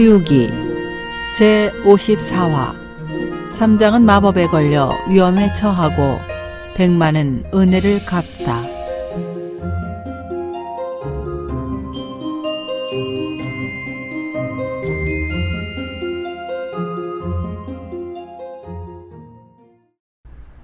[0.00, 0.48] 서유기
[1.36, 2.74] 제54화
[3.52, 6.16] 삼장은 마법에 걸려 위험에 처하고
[6.74, 8.62] 백만은 은혜를 갚다.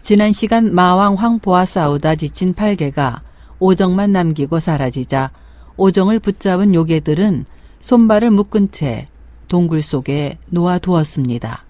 [0.01, 3.21] 지난 시간 마왕 황보와 싸우다 지친 팔개가
[3.59, 5.29] 오정만 남기고 사라지자
[5.77, 7.45] 오정을 붙잡은 요괴들은
[7.81, 9.07] 손발을 묶은 채
[9.49, 11.65] 동굴 속에 놓아두었습니다.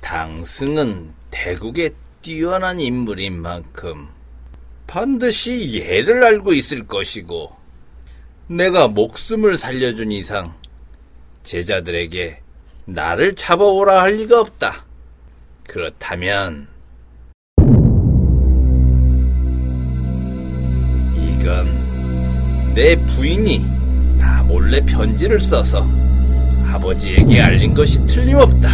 [0.00, 4.08] 당승은 대국의 뛰어난 인물인 만큼
[4.86, 7.54] 반드시 예를 알고 있을 것이고
[8.46, 10.54] 내가 목숨을 살려준 이상
[11.42, 12.40] 제자들에게
[12.86, 14.84] 나를 잡아오라 할 리가 없다.
[15.66, 16.68] 그렇다면
[21.16, 21.66] 이건
[22.74, 23.83] 내 부인이 나
[24.54, 25.84] 몰래 편지를 써서
[26.72, 28.68] 아버지에게 알린 것이 틀림없다.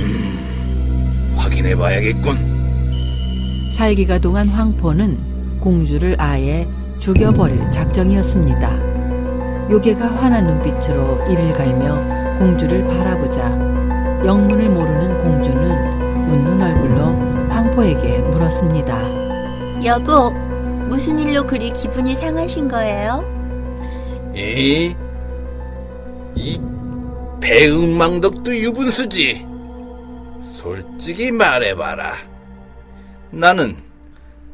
[0.00, 2.36] 음, 확인해봐야겠군.
[3.72, 5.16] 살기가 동안 황포는
[5.60, 6.66] 공주를 아예
[7.00, 9.70] 죽여버릴 작정이었습니다.
[9.70, 11.96] 요괴가 환한 눈빛으로 이를 갈며
[12.38, 13.48] 공주를 바라보자
[14.26, 15.70] 영문을 모르는 공주는
[16.28, 19.00] 웃는 얼굴로 황포에게 물었습니다.
[19.86, 20.32] 여보,
[20.90, 23.41] 무슨 일로 그리 기분이 상하신 거예요?
[24.34, 24.94] 이,
[26.34, 26.60] 이
[27.40, 29.44] 배은망덕도 유분수지.
[30.54, 32.16] 솔직히 말해봐라.
[33.30, 33.76] 나는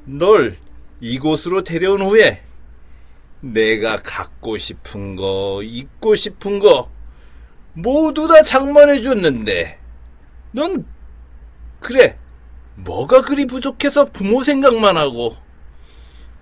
[0.05, 0.57] 널
[1.01, 2.43] 이곳으로 데려온 후에
[3.41, 6.91] 내가 갖고 싶은 거, 입고 싶은 거
[7.73, 9.79] 모두 다 장만해 줬는데
[10.51, 10.85] 넌
[11.79, 12.19] 그래
[12.75, 15.37] 뭐가 그리 부족해서 부모 생각만 하고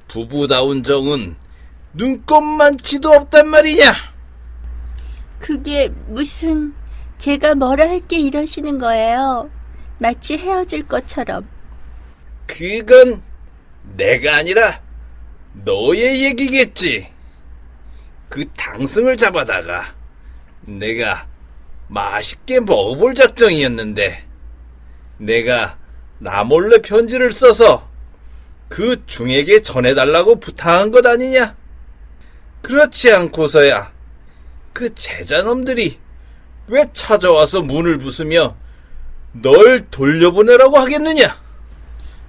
[0.09, 1.37] 부부다운 정은
[1.97, 3.95] 눈꼽만치도 없단 말이냐?
[5.39, 6.75] 그게 무슨
[7.19, 9.51] 제가 뭐라 할게 이러시는 거예요?
[9.99, 11.49] 마치 헤어질 것처럼.
[12.47, 13.23] 그건
[13.97, 14.81] 내가 아니라
[15.65, 17.09] 너의 얘기겠지.
[18.29, 19.95] 그 당승을 잡아다가
[20.63, 21.27] 내가
[21.89, 24.25] 맛있게 먹어볼 작정이었는데
[25.19, 25.79] 내가
[26.19, 27.89] 나 몰래 편지를 써서
[28.69, 31.57] 그 중에게 전해달라고 부탁한 것 아니냐?
[32.63, 33.93] 그렇지 않고서야
[34.73, 35.99] 그 제자놈들이
[36.69, 38.57] 왜 찾아와서 문을 부수며
[39.33, 41.37] 널 돌려보내라고 하겠느냐?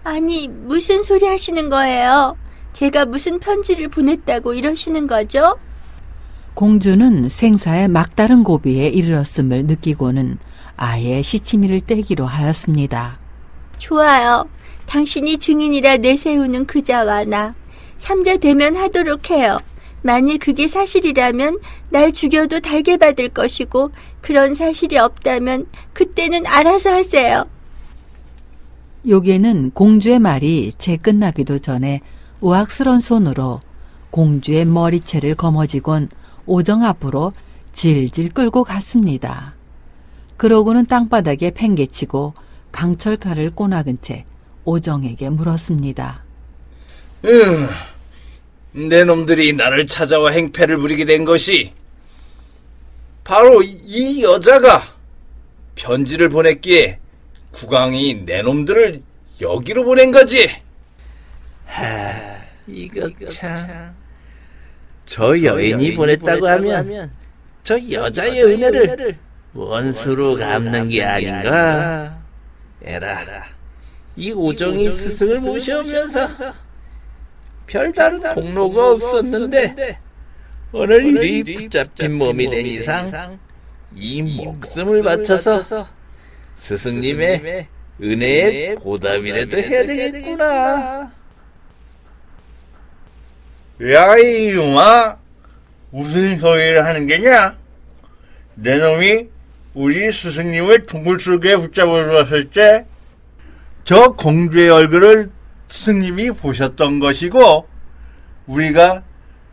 [0.04, 2.38] 아니, 무슨 소리 하시는 거예요?
[2.74, 5.58] 제가 무슨 편지를 보냈다고 이러시는 거죠?
[6.54, 10.38] 공주는 생사의 막다른 고비에 이르렀음을 느끼고는
[10.76, 13.18] 아예 시치미를 떼기로 하였습니다.
[13.80, 14.48] 좋아요.
[14.86, 17.54] 당신이 증인이라 내세우는 그자와 나.
[17.98, 19.60] 삼자 대면하도록 해요.
[20.02, 21.60] 만일 그게 사실이라면
[21.90, 23.92] 날 죽여도 달게 받을 것이고
[24.22, 27.46] 그런 사실이 없다면 그때는 알아서 하세요.
[29.08, 32.02] 요괴는 공주의 말이 채 끝나기도 전에
[32.42, 33.60] 우악스런 손으로
[34.10, 36.10] 공주의 머리채를 거머쥐곤
[36.46, 37.32] 오정 앞으로
[37.72, 39.56] 질질 끌고 갔습니다.
[40.38, 42.34] 그러고는 땅바닥에 팽개치고
[42.72, 44.26] 강철칼을 꼬나근 채
[44.66, 46.24] 오정에게 물었습니다.
[47.26, 47.70] 음,
[48.72, 51.74] 내 놈들이 나를 찾아와 행패를 부리게 된 것이
[53.24, 54.96] 바로 이 여자가
[55.76, 57.00] 편지를 보냈기에
[57.52, 59.02] 국왕이 내 놈들을
[59.42, 60.50] 여기로 보낸 거지.
[61.66, 63.96] 하, 이거 참.
[65.06, 67.12] 저 여인이 보냈다고 하면
[67.64, 69.18] 저 여자의 은혜를
[69.54, 72.22] 원수로 갚는 게 아닌가?
[72.84, 73.44] 에라,
[74.16, 76.28] 이 오정이 스승을 모셔오면서
[77.68, 80.00] 별다른 공로가 없었는데
[80.72, 83.40] 오늘 이 붙잡힌 몸이 된 이상
[83.96, 85.88] 이 목숨을 바쳐서
[86.56, 87.68] 스승님의
[88.02, 91.12] 은혜의 보답이라도 해야 되겠구나.
[93.92, 95.18] 야, 이놈아,
[95.92, 97.56] 무슨 소리를 하는 게냐?
[98.56, 99.28] 내 놈이
[99.76, 102.86] 우리 스승님을 둥글 속에 붙잡아주었을 때,
[103.84, 105.30] 저 공주의 얼굴을
[105.70, 107.68] 스승님이 보셨던 것이고,
[108.48, 109.04] 우리가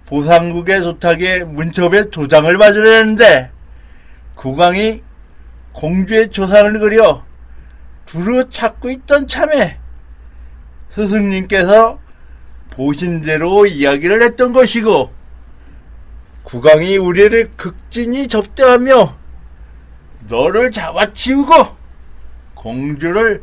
[0.07, 3.51] 보상국의 도탁에 문첩에 도장을 받으려는데,
[4.35, 5.03] 국왕이
[5.73, 7.25] 공주의 조상을 그려
[8.07, 9.79] 두루 찾고 있던 참에,
[10.91, 11.99] 스승님께서
[12.71, 15.13] 보신 대로 이야기를 했던 것이고
[16.43, 19.17] 국왕이 우리를 극진히 접대하며
[20.29, 21.53] 너를 잡아치우고
[22.55, 23.43] 공주를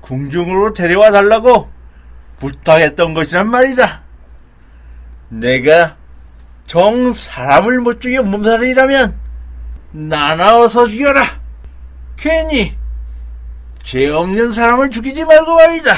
[0.00, 1.68] 궁중으로 데려와 달라고
[2.38, 4.02] 부탁했던 것이란 말이다.
[5.28, 5.96] 내가
[6.66, 9.18] 정 사람을 못 죽여 몸살이라면
[9.92, 11.40] 나나워서 죽여라.
[12.16, 12.76] 괜히
[13.82, 15.94] 죄 없는 사람을 죽이지 말고 말이다.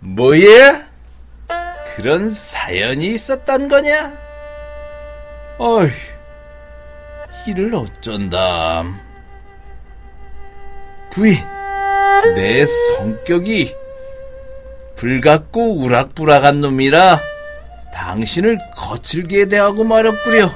[0.00, 0.86] 뭐야?
[1.96, 4.12] 그런 사연이 있었단 거냐?
[5.58, 5.90] 어이,
[7.46, 8.98] 이를 어쩐담.
[11.10, 11.36] 부인,
[12.34, 13.81] 내 성격이
[15.02, 17.20] 불같고 우락부락한 놈이라
[17.92, 20.48] 당신을 거칠게 대하고 말았구려.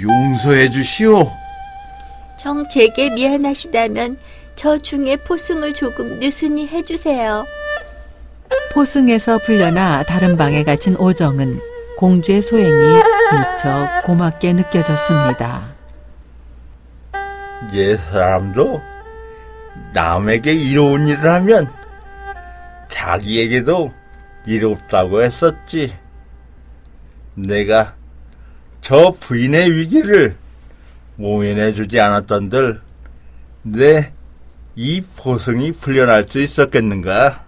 [0.00, 1.30] 용서해 주시오.
[2.36, 4.18] 정 제게 미안하시다면
[4.56, 7.46] 저 중에 포승을 조금 느슨히 해주세요.
[8.72, 11.60] 포승에서 풀려나 다른 방에 갇힌 오정은
[11.96, 15.68] 공주의 소행이 무척 고맙게 느껴졌습니다.
[17.72, 18.82] 옛 사람도
[19.92, 21.83] 남에게 이로운 일을 하면
[23.04, 23.92] 자기에게도
[24.46, 25.94] 이롭다고 했었지.
[27.34, 27.94] 내가
[28.80, 30.36] 저 부인의 위기를
[31.16, 32.80] 모면해 주지 않았던들
[33.62, 37.44] 내이 포승이 풀려날 수 있었겠는가?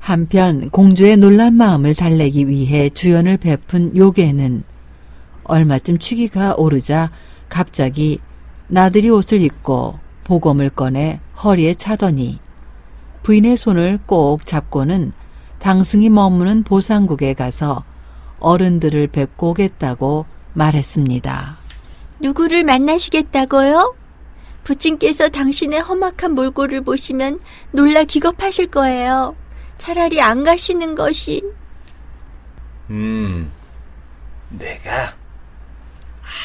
[0.00, 4.64] 한편 공주의 놀란 마음을 달래기 위해 주연을 베푼 요괴는
[5.44, 7.10] 얼마쯤 취기가 오르자
[7.48, 8.18] 갑자기
[8.68, 12.40] 나들이 옷을 입고 보검을 꺼내 허리에 차더니
[13.22, 15.12] 부인의 손을 꼭 잡고는
[15.58, 17.82] 당승이 머무는 보상국에 가서
[18.40, 21.56] 어른들을 뵙고 오겠다고 말했습니다.
[22.20, 23.94] 누구를 만나시겠다고요?
[24.64, 27.40] 부친께서 당신의 험악한 몰골을 보시면
[27.72, 29.34] 놀라 기겁하실 거예요.
[29.78, 31.42] 차라리 안 가시는 것이
[32.90, 33.50] 음,
[34.50, 35.14] 내가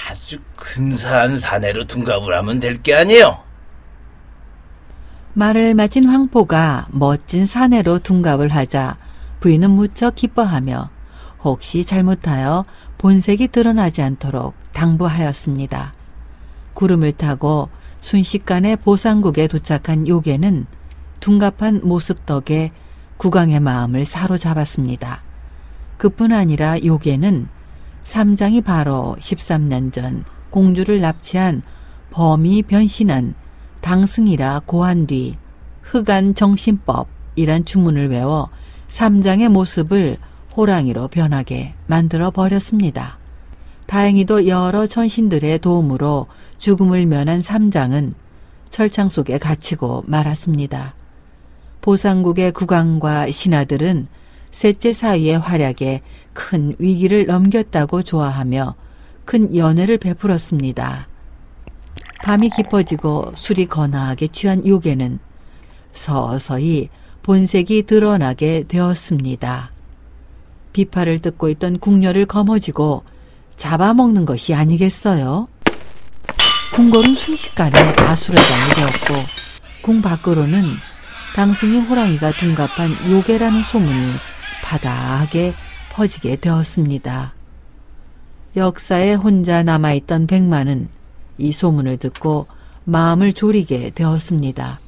[0.09, 3.43] 아주 근사한 사내로 둔갑을 하면 될 게 아니요.
[5.37, 8.97] 말을 마친 황포가 멋진 사내로 둔갑을 하자
[9.39, 10.89] 부인은 무척 기뻐하며
[11.43, 12.65] 혹시 잘못하여
[12.97, 15.93] 본색이 드러나지 않도록 당부하였습니다.
[16.73, 17.69] 구름을 타고
[18.01, 20.65] 순식간에 보상국에 도착한 요괴는
[21.19, 22.71] 둔갑한 모습 덕에
[23.17, 25.21] 국왕의 마음을 사로잡았습니다.
[25.97, 27.47] 그뿐 아니라 요괴는
[28.05, 31.61] 삼장이 바로 13년 전 공주를 납치한
[32.09, 33.35] 범이 변신한
[33.81, 35.35] 당승이라 고한 뒤
[35.81, 38.49] 흑안 정신법이란 주문을 외워
[38.89, 40.17] 삼장의 모습을
[40.55, 43.17] 호랑이로 변하게 만들어 버렸습니다.
[43.85, 46.25] 다행히도 여러 전신들의 도움으로
[46.57, 48.13] 죽음을 면한 삼장은
[48.69, 50.93] 철창 속에 갇히고 말았습니다.
[51.81, 54.07] 보상국의 국왕과 신하들은
[54.51, 56.01] 셋째 사위의 활약에
[56.33, 58.75] 큰 위기를 넘겼다고 좋아하며
[59.23, 61.07] 큰 연회를 베풀었습니다.
[62.27, 65.19] 밤이 깊어지고 술이 거나하게 취한 요괴는
[65.93, 66.89] 서서히
[67.23, 69.71] 본색이 드러나게 되었습니다.
[70.73, 73.03] 비파를 뜯고 있던 궁녀를 거머쥐고
[73.55, 75.45] 잡아먹는 것이 아니겠어요?
[76.73, 79.25] 궁궐은 순식간에 다수라장이 되었고
[79.81, 80.65] 궁 밖으로는
[81.33, 84.15] 당승이 호랑이가 둔갑한 요괴라는 소문이
[84.65, 85.53] 바다하게
[85.93, 87.33] 퍼지게 되었습니다.
[88.57, 90.96] 역사에 혼자 남아있던 백만은
[91.37, 92.47] 이 소문을 듣고
[92.85, 94.79] 마음을 졸이게 되었습니다.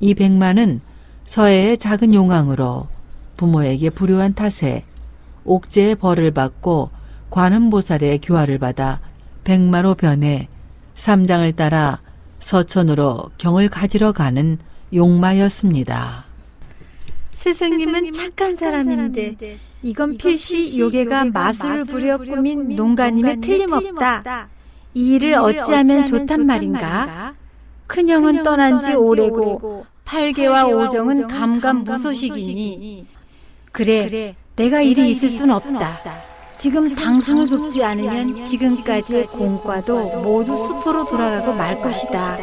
[0.00, 0.80] 이 백만은
[1.26, 2.86] 서해의 작은 용왕으로
[3.36, 4.84] 부모에게 불효한 탓에
[5.44, 6.88] 옥제의 벌을 받고
[7.30, 8.98] 관음보살의 교화를 받아
[9.44, 10.48] 백마로 변해
[10.94, 12.00] 삼장을 따라
[12.40, 14.58] 서천으로 경을 가지러 가는
[14.94, 16.26] 용마였습니다.
[17.34, 24.48] 스승님은 착한 사람인데 이건 필시 요괴가 마술을 부려 꾸민 농가님에 틀림없다.
[24.98, 27.32] 이 일을 어찌하면 좋단 말인가?
[27.86, 33.06] 큰형은 떠난 지 오래고 팔개와 오정은 감감무소식이니
[33.70, 35.98] 그래 내가 일이 있을 순 없다.
[36.56, 42.36] 지금 당승을 돕지 않으면 지금까지의 공과도 모두 수포로 돌아가고 말 것이다.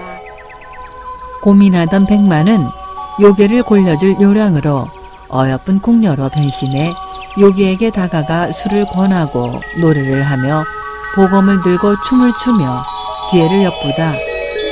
[1.41, 2.59] 고민하던 백만은
[3.19, 4.87] 요괴를 골려줄 요량으로
[5.29, 6.93] 어여쁜 궁녀로 변신해
[7.37, 9.49] 요괴에게 다가가 술을 권하고
[9.81, 10.63] 노래를 하며
[11.15, 12.83] 보검을 들고 춤을 추며
[13.31, 14.13] 기회를 엿보다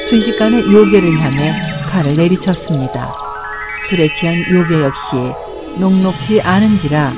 [0.09, 1.53] 순식간에 요괴를 향해
[1.87, 3.13] 칼을 내리쳤습니다.
[3.87, 5.15] 술에 취한 요괴 역시
[5.79, 7.13] 녹록지 않은지라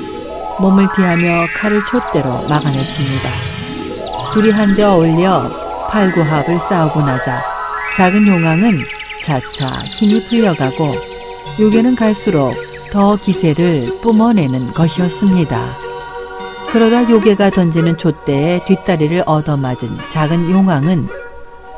[0.60, 3.30] 몸을 피하며 칼을 촛대로 막아냈습니다.
[4.32, 5.50] 둘이 한데 어울려
[5.90, 7.42] 팔구합을 싸우고 나자
[7.96, 8.82] 작은 용왕은
[9.24, 10.94] 차차 힘이 풀려가고
[11.58, 12.54] 요괴는 갈수록
[12.90, 15.85] 더 기세를 뿜어내는 것이었습니다.
[16.76, 21.08] 그러다 요괴가 던지는 촛대에 뒷다리를 얻어맞은 작은 용왕은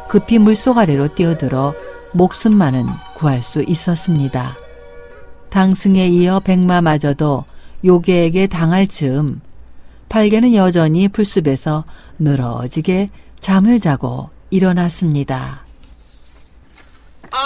[0.09, 1.73] 급히 물속 아래로 뛰어들어
[2.11, 4.57] 목숨만은 구할 수 있었습니다.
[5.50, 7.45] 당승에 이어 백마마저도
[7.85, 9.40] 요괴에게 당할 즈음
[10.09, 11.85] 팔개는 여전히 풀숲에서
[12.19, 13.07] 늘어지게
[13.38, 15.64] 잠을 자고 일어났습니다.
[17.31, 17.38] 아,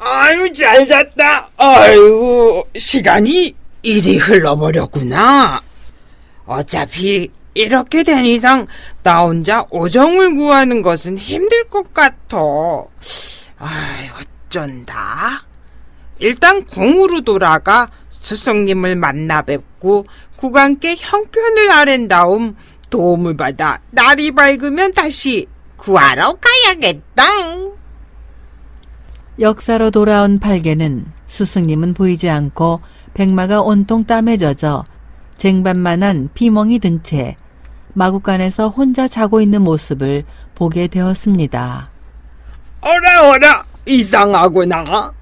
[0.00, 1.50] 아유, 잘 잤다.
[1.58, 5.60] 아이고, 시간이 이리 흘러버렸구나.
[6.50, 8.66] 어차피 이렇게 된 이상
[9.04, 12.38] 나 혼자 오정을 구하는 것은 힘들 것 같아.
[13.58, 14.10] 아이,
[14.48, 15.44] 어쩐다.
[16.18, 22.56] 일단 궁으로 돌아가 스승님을 만나 뵙고 국왕께 형편을 아랜 다음
[22.90, 27.24] 도움을 받아 날이 밝으면 다시 구하러 가야겠다.
[29.38, 32.80] 역사로 돌아온 팔개는 스승님은 보이지 않고
[33.14, 34.84] 백마가 온통 땀에 젖어
[35.44, 37.34] 쟁반만한 피멍이 든 채
[37.94, 40.22] 마구간에서 혼자 자고 있는 모습을
[40.54, 41.90] 보게 되었습니다.
[42.82, 45.14] 어라 어라 이상하구나.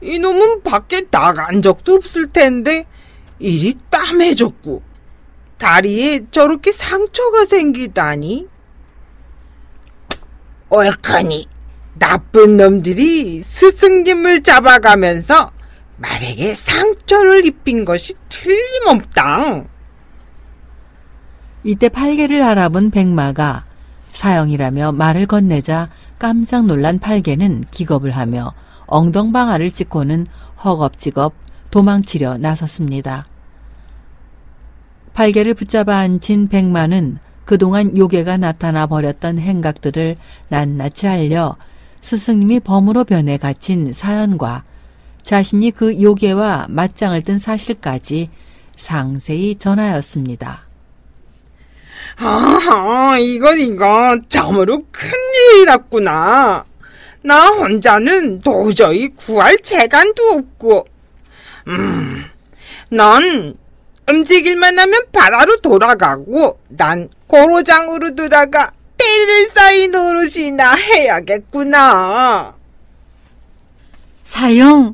[0.00, 2.86] 이놈은 밖에 나간 적도 없을 텐데
[3.38, 4.82] 이리 땀해졌고
[5.58, 8.48] 다리에 저렇게 상처가 생기다니.
[10.70, 11.46] 옳거니
[12.00, 15.52] 나쁜 놈들이 스승님을 잡아가면서
[16.02, 19.64] 말에게 상처를 입힌 것이 틀림없다.
[21.64, 23.64] 이때 팔개를 알아본 백마가
[24.10, 25.86] 사형이라며 말을 건네자
[26.18, 28.52] 깜짝 놀란 팔개는 기겁을 하며
[28.86, 30.26] 엉덩방아를 찍고는
[30.64, 31.34] 허겁지겁
[31.70, 33.24] 도망치려 나섰습니다.
[35.14, 40.16] 팔개를 붙잡아 앉힌 백마는 그동안 요괴가 나타나 버렸던 행각들을
[40.48, 41.54] 낱낱이 알려
[42.00, 44.64] 스승님이 범으로 변해 갇힌 사연과
[45.22, 48.28] 자신이 그 요괴와 맞짱을 뜬 사실까지
[48.76, 50.64] 상세히 전하였습니다.
[52.18, 56.64] 아, 이건 이건 참으로 큰일이랐구나.
[57.24, 60.86] 나 혼자는 도저히 구할 재간도 없고,
[61.68, 62.24] 음,
[62.90, 63.54] 넌
[64.08, 72.54] 움직일만 하면 바다로 돌아가고, 난 고로장으로 돌아가 때를 쌓인 노릇이나 해야겠구나.
[74.24, 74.92] 사형,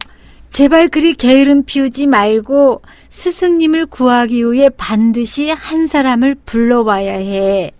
[0.50, 7.72] 제발 그리 게으름 피우지 말고 스승님을 구하기 위해 반드시 한 사람을 불러와야 해.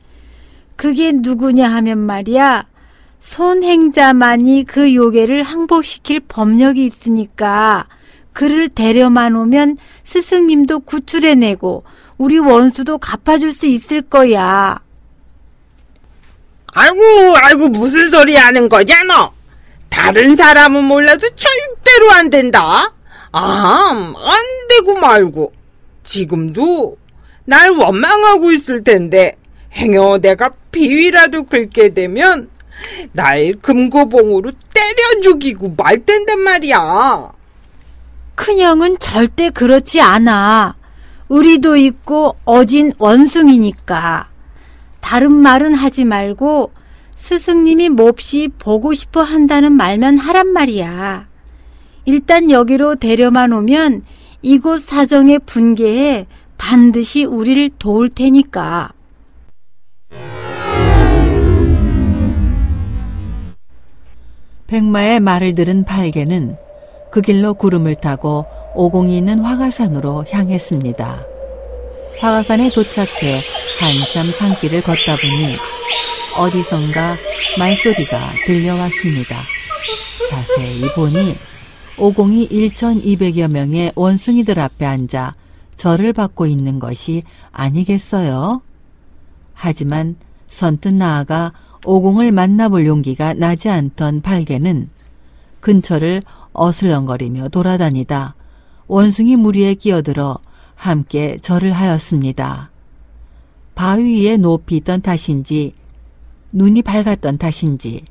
[0.77, 2.67] 그게 누구냐 하면 말이야.
[3.19, 7.87] 손행자만이 그 요괴를 항복시킬 법력이 있으니까
[8.33, 11.83] 그를 데려만 오면 스승님도 구출해내고
[12.19, 14.79] 우리 원수도 갚아줄 수 있을 거야.
[16.67, 16.97] 아이고,
[17.37, 19.33] 아이고, 무슨 소리 하는 거냐, 너?
[19.89, 22.93] 다른 사람은 몰라도 절대로 안 된다.
[23.33, 25.53] 아, 안 되고 말고.
[26.05, 26.97] 지금도
[27.45, 29.35] 날 원망하고 있을 텐데,
[29.73, 32.49] 행여 내가 비위라도 긁게 되면,
[33.13, 37.33] 날 금고봉으로 때려 죽이고 말 텐단 말이야.
[38.35, 40.77] 큰형은 절대 그렇지 않아.
[41.29, 44.29] 우리도 있고 어진 원숭이니까.
[45.01, 46.73] 다른 말은 하지 말고
[47.19, 51.27] 스승님이 몹시 보고 싶어 한다는 말만 하란 말이야.
[52.05, 54.05] 일단 여기로 데려만 오면
[54.41, 58.93] 이곳 사정의 분개에 반드시 우리를 도울 테니까.
[64.69, 66.57] 백마의 말을 들은 팔개는
[67.11, 68.45] 그 길로 구름을 타고
[68.75, 71.27] 오공이 있는 화가산으로 향했습니다.
[72.21, 73.41] 화가산에 도착해
[73.81, 75.78] 한참 산길을 걷다 보니
[76.39, 77.17] 어디선가
[77.59, 78.17] 말소리가
[78.47, 79.37] 들려왔습니다.
[80.31, 81.35] 자세히 보니
[81.99, 85.35] 오공이 1,200여 명의 원숭이들 앞에 앉아
[85.75, 88.63] 절을 받고 있는 것이 아니겠어요?
[89.53, 90.15] 하지만
[90.49, 91.53] 선뜻 나아가
[91.85, 94.91] 오공을 만나볼 용기가 나지 않던 팔개는
[95.59, 98.37] 근처를 어슬렁거리며 돌아다니다
[98.87, 100.39] 원숭이 무리에 끼어들어
[100.77, 102.69] 함께 절을 하였습니다.
[103.75, 105.73] 바위 위에 높이 있던 탓인지
[106.53, 108.05] 눈이 밝았던 탓인지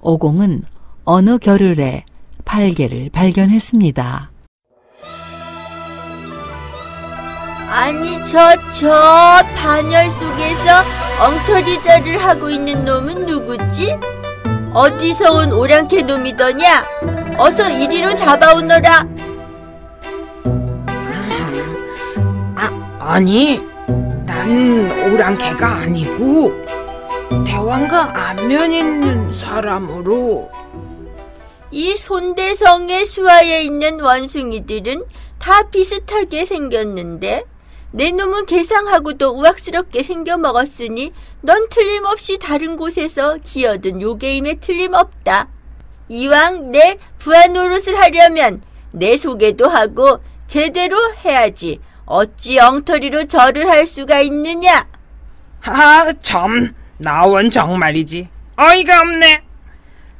[0.00, 0.64] 오공은
[1.04, 2.04] 어느 겨를에
[2.44, 4.30] 팔개를 발견했습니다.
[7.68, 8.90] 아니 저 저
[9.54, 10.82] 반열 속에서
[11.20, 13.96] 엉터리자를 하고 있는 놈은 누구지?
[14.72, 16.84] 어디서 온 오랑캐 놈이더냐?
[17.38, 19.06] 어서 이리로 잡아오너라.
[22.56, 23.60] 아, 아니,
[24.26, 26.52] 난 오랑캐가 아니고,
[27.44, 30.50] 대왕과 안면 있는 사람으로,
[31.70, 35.04] 이 손대성의 수하에 있는 원숭이들은
[35.38, 37.44] 다 비슷하게 생겼는데
[37.92, 45.48] 내 놈은 개상하고도 우악스럽게 생겨 먹었으니 넌 틀림없이 다른 곳에서 기어든 요괴임에 틀림없다.
[46.08, 54.20] 이왕 내 부하 노릇을 하려면 내 소개도 하고 제대로 해야지 어찌 엉터리로 절을 할 수가
[54.20, 54.86] 있느냐?
[55.64, 58.28] 아, 참, 나원 정말이지.
[58.56, 59.42] 어이가 없네.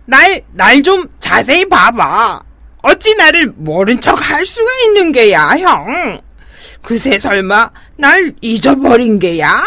[0.06, 2.40] 날, 날 좀 자세히 봐봐.
[2.82, 6.20] 어찌 나를 모른 척 할 수가 있는 게야, 형?
[6.82, 9.64] 그새 설마 날 잊어버린 게야?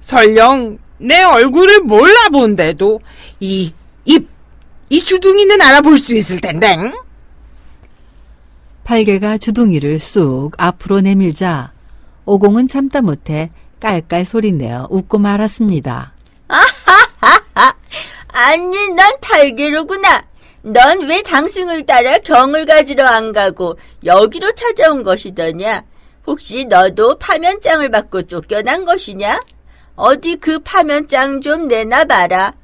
[0.00, 3.00] 설령 내 얼굴을 몰라본데도
[3.40, 3.72] 이,
[4.04, 4.28] 입,
[4.90, 6.76] 이 주둥이는 알아볼 수 있을 텐데.
[6.78, 6.92] 응?
[8.84, 11.72] 팔개가 주둥이를 쑥 앞으로 내밀자
[12.26, 13.48] 오공은 참다 못해
[13.88, 16.14] 깔깔 소리내어 웃고 말았습니다.
[18.28, 20.24] 아니, 넌 달개로구나.
[20.62, 25.82] 넌 왜 당승을 따라 경을 가지러 안 가고 여기로 찾아온 것이더냐?
[26.26, 29.42] 혹시 너도 파면장을 받고 쫓겨난 것이냐?
[29.96, 32.54] 어디 그 파면장 좀 내놔봐라.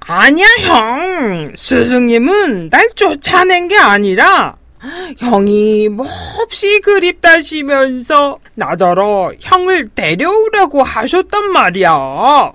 [0.00, 1.54] 아니야, 형.
[1.56, 4.56] 스승님은 날 쫓아낸 게 아니라,
[5.18, 12.52] 형이 몹시 그립다시면서 나더러 형을 데려오라고 하셨단 말이야.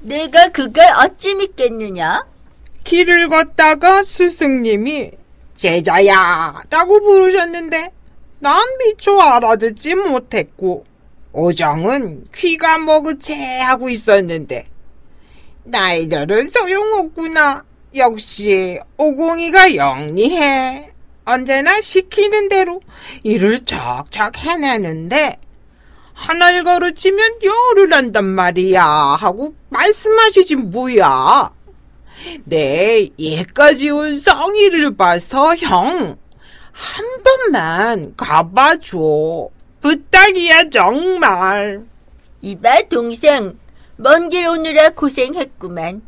[0.00, 2.26] 내가 그걸 어찌 믿겠느냐?
[2.84, 5.12] 길을 걷다가 스승님이
[5.56, 7.92] 제자야 라고 부르셨는데
[8.40, 10.84] 난 미처 알아듣지 못했고
[11.32, 14.66] 오정은 귀가 머그채 하고 있었는데
[15.64, 17.64] 나이들은 소용없구나
[17.94, 20.91] 역시 오공이가 영리해
[21.24, 22.80] 언제나 시키는 대로
[23.22, 25.36] 일을 척척 해내는데
[26.14, 31.50] 하나를 가르치면 열을 한단 말이야 하고 말씀하시지 뭐야
[32.44, 36.16] 네, 얘까지 온 성의를 봐서 형,
[36.70, 39.48] 한 번만 가봐줘.
[39.80, 41.84] 부탁이야, 정말.
[42.40, 43.58] 이봐, 동생.
[43.96, 46.02] 먼 길 오느라 고생했구만.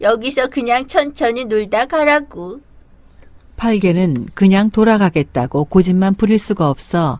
[0.00, 2.60] 여기서 그냥 천천히 놀다 가라고.
[3.60, 7.18] 팔개는 그냥 돌아가겠다고 고집만 부릴 수가 없어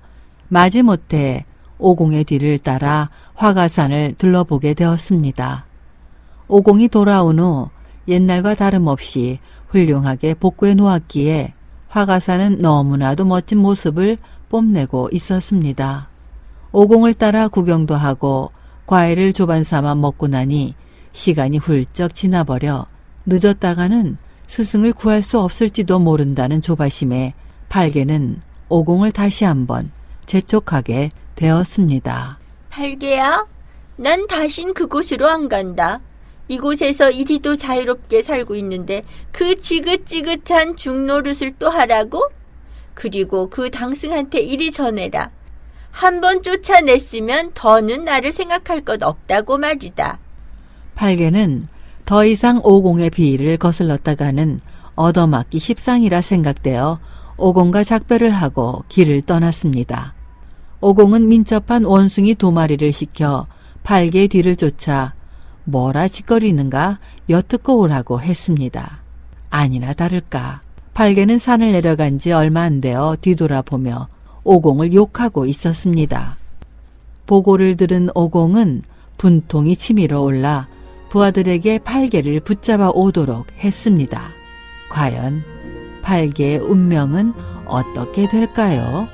[0.49, 1.45] 마지못해
[1.79, 5.67] 오공의 뒤를 따라 화가산을 둘러보게 되었습니다.
[6.49, 7.69] 오공이 돌아온 후
[8.09, 11.51] 옛날과 다름없이 훌륭하게 복구해 놓았기에
[11.89, 14.17] 화가산은 너무나도 멋진 모습을
[14.49, 16.09] 뽐내고 있었습니다.
[16.73, 18.51] 오공을 따라 구경도 하고
[18.87, 20.75] 과일을 조반 삼아 먹고 나니
[21.13, 22.87] 시간이 훌쩍 지나버려
[23.27, 24.17] 늦었다가는
[24.55, 27.35] 스승을 구할 수 없을지도 모른다는 조바심에
[27.69, 29.93] 팔개는 오공을 다시 한번
[30.27, 32.41] 재촉하게 되었습니다.
[32.69, 33.47] 팔개야,
[33.95, 36.01] 난 다신 그곳으로 안 간다.
[36.49, 42.21] 이곳에서 이리도 자유롭게 살고 있는데 그 지긋지긋한 중노릇을 또 하라고?
[42.95, 45.31] 그리고 그 당승한테 이리 전해라.
[45.93, 50.19] 한 번 쫓아냈으면 더는 나를 생각할 것 없다고 말이다.
[50.97, 51.69] 팔개는
[52.11, 54.59] 더 이상 오공의 비위를 거슬렀다가는
[54.97, 56.99] 얻어맞기 십상이라 생각되어
[57.37, 60.13] 오공과 작별을 하고 길을 떠났습니다.
[60.81, 63.47] 오공은 민첩한 원숭이 두 마리를 시켜
[63.85, 65.13] 팔개의 뒤를 쫓아
[65.63, 68.99] 뭐라 짓거리는가 엿듣고 오라고 했습니다.
[69.49, 70.63] 아니나 다를까
[70.95, 74.09] 팔개는 산을 내려간 지 얼마 안 되어 뒤돌아보며
[74.43, 76.37] 오공을 욕하고 있었습니다.
[77.27, 78.83] 보고를 들은 오공은
[79.17, 80.67] 분통이 치밀어 올라
[81.11, 84.31] 부하들에게 팔개를 붙잡아 오도록 했습니다.
[84.91, 85.45] 과연
[86.03, 87.35] 팔개의 운명은
[87.67, 89.07] 어떻게 될까요?